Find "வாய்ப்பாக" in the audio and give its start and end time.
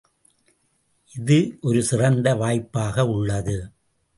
2.35-3.05